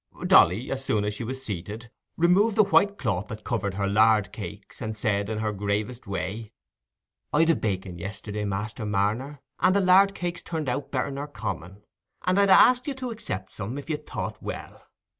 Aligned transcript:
Dolly, 0.25 0.71
as 0.71 0.83
soon 0.83 1.05
as 1.05 1.13
she 1.13 1.23
was 1.23 1.45
seated, 1.45 1.91
removed 2.17 2.55
the 2.55 2.63
white 2.63 2.97
cloth 2.97 3.27
that 3.27 3.43
covered 3.43 3.75
her 3.75 3.85
lard 3.85 4.33
cakes, 4.33 4.81
and 4.81 4.97
said 4.97 5.29
in 5.29 5.37
her 5.37 5.53
gravest 5.53 6.07
way— 6.07 6.53
"I'd 7.31 7.51
a 7.51 7.55
baking 7.55 7.99
yisterday, 7.99 8.45
Master 8.45 8.83
Marner, 8.83 9.41
and 9.59 9.75
the 9.75 9.79
lard 9.79 10.15
cakes 10.15 10.41
turned 10.41 10.69
out 10.69 10.89
better 10.89 11.11
nor 11.11 11.27
common, 11.27 11.83
and 12.25 12.39
I'd 12.39 12.49
ha' 12.49 12.67
asked 12.69 12.87
you 12.87 12.95
to 12.95 13.11
accept 13.11 13.51
some, 13.53 13.77
if 13.77 13.91
you'd 13.91 14.07
thought 14.07 14.41
well. 14.41 14.87